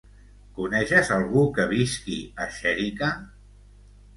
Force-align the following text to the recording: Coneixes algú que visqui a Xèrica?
Coneixes 0.59 1.11
algú 1.17 1.45
que 1.59 1.65
visqui 1.73 2.17
a 2.47 2.51
Xèrica? 2.59 3.15